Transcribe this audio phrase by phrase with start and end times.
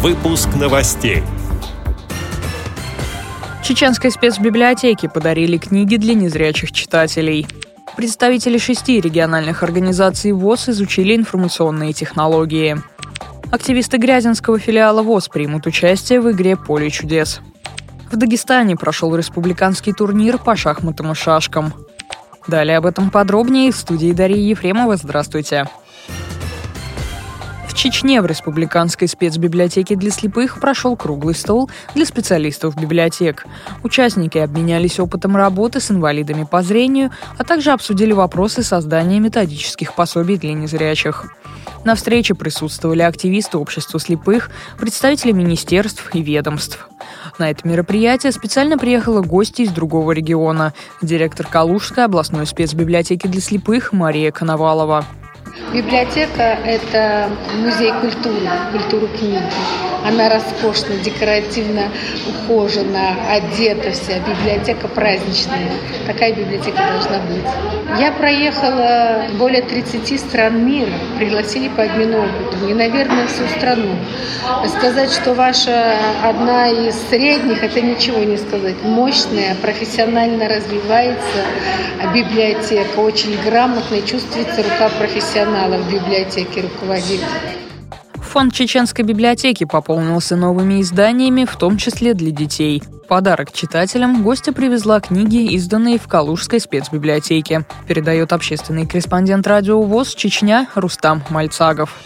[0.00, 1.24] Выпуск новостей.
[3.64, 7.48] Чеченской спецбиблиотеке подарили книги для незрячих читателей.
[7.96, 12.80] Представители шести региональных организаций ВОЗ изучили информационные технологии.
[13.50, 17.40] Активисты Грязинского филиала ВОЗ примут участие в игре «Поле чудес».
[18.12, 21.74] В Дагестане прошел республиканский турнир по шахматам и шашкам.
[22.46, 24.96] Далее об этом подробнее в студии Дарьи Ефремова.
[24.96, 25.66] Здравствуйте.
[27.78, 33.46] Чечне в Республиканской спецбиблиотеке для слепых прошел круглый стол для специалистов библиотек.
[33.84, 40.38] Участники обменялись опытом работы с инвалидами по зрению, а также обсудили вопросы создания методических пособий
[40.38, 41.26] для незрячих.
[41.84, 46.88] На встрече присутствовали активисты общества слепых, представители министерств и ведомств.
[47.38, 53.92] На это мероприятие специально приехала гости из другого региона– директор Калужской областной спецбиблиотеки для слепых
[53.92, 55.06] Мария Коновалова.
[55.72, 59.42] Библиотека– это музей культуры, культуры книги.
[60.06, 61.90] Она роскошна, декоративно
[62.28, 64.18] ухожена, одета вся.
[64.20, 65.70] Библиотека праздничная.
[66.06, 68.00] Такая библиотека должна быть.
[68.00, 72.68] Я проехала более 30 стран мира, пригласили по обмену опытом.
[72.68, 73.96] И, наверное, всю страну.
[74.66, 78.76] Сказать, что ваша одна из средних, это ничего не сказать.
[78.82, 81.44] Мощная, профессионально развивается
[82.14, 87.20] библиотека, очень грамотная, чувствуется рука профессионала в библиотеке руководит.
[88.28, 92.82] Фонд Чеченской библиотеки пополнился новыми изданиями, в том числе для детей.
[93.08, 97.64] Подарок читателям гостя привезла книги, изданные в Калужской спецбиблиотеке.
[97.86, 101.98] Передает общественный корреспондент радио ВОЗ «Чечня» Рустам Мальцагов.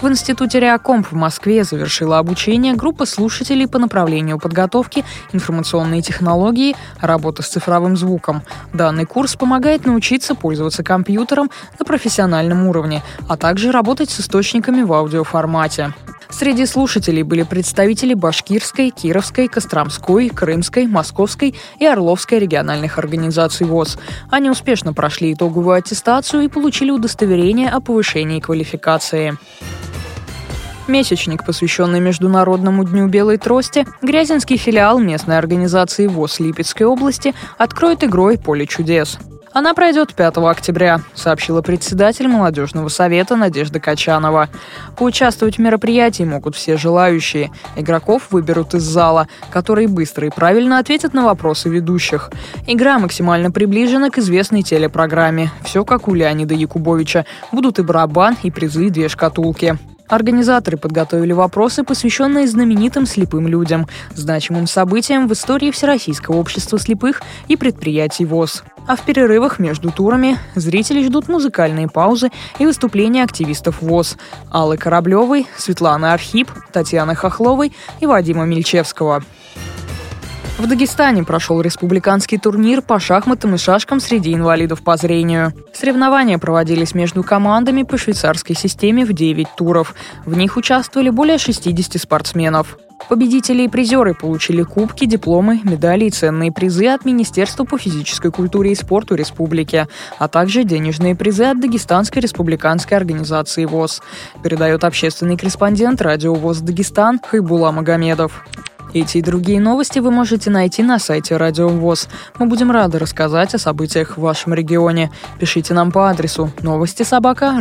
[0.00, 7.42] В Институте Реакомп в Москве завершила обучение группа слушателей по направлению подготовки информационные технологии, работа
[7.42, 8.42] с цифровым звуком.
[8.74, 14.92] Данный курс помогает научиться пользоваться компьютером на профессиональном уровне, а также работать с источниками в
[14.92, 15.94] аудиоформате.
[16.30, 23.98] Среди слушателей были представители Башкирской, Кировской, Костромской, Крымской, Московской и Орловской региональных организаций ВОЗ.
[24.30, 29.36] Они успешно прошли итоговую аттестацию и получили удостоверение о повышении квалификации.
[30.88, 38.38] Месячник, посвященный Международному дню белой трости, Грязинский филиал местной организации ВОЗ Липецкой области откроет игрой
[38.38, 39.18] «Поле чудес».
[39.56, 44.50] Она пройдет 5 октября, сообщила председатель молодежного совета Надежда Качанова.
[44.98, 47.50] Поучаствовать в мероприятии могут все желающие.
[47.74, 52.30] Игроков выберут из зала, которые быстро и правильно ответят на вопросы ведущих.
[52.66, 55.50] Игра максимально приближена к известной телепрограмме.
[55.64, 57.24] Все как у Леонида Якубовича.
[57.50, 59.78] Будут и барабан, и призы, и две шкатулки.
[60.08, 67.56] Организаторы подготовили вопросы, посвященные знаменитым слепым людям, значимым событиям в истории Всероссийского общества слепых и
[67.56, 68.62] предприятий ВОЗ.
[68.86, 74.16] А в перерывах между турами зрители ждут музыкальные паузы и выступления активистов ВОЗ
[74.50, 79.24] Аллы Кораблевой, Светланы Архип, Татьяны Хохловой и Вадима Мельчевского.
[80.58, 85.52] В Дагестане прошел республиканский турнир по шахматам и шашкам среди инвалидов по зрению.
[85.74, 89.94] Соревнования проводились между командами по швейцарской системе в 9 туров.
[90.24, 92.78] В них участвовали более 60 спортсменов.
[93.10, 98.72] Победители и призеры получили кубки, дипломы, медали и ценные призы от Министерства по физической культуре
[98.72, 99.86] и спорту республики,
[100.18, 104.00] а также денежные призы от Дагестанской республиканской организации ВОЗ.
[104.42, 108.42] Передает общественный корреспондент радио ВОЗ Дагестан Хайбула Магомедов.
[108.98, 112.08] Эти и другие новости вы можете найти на сайте Радио ВОЗ.
[112.38, 115.10] Мы будем рады рассказать о событиях в вашем регионе.
[115.38, 117.60] Пишите нам по адресу новости собака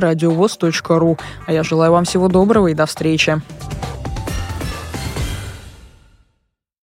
[0.98, 1.18] ру.
[1.46, 3.42] А я желаю вам всего доброго и до встречи.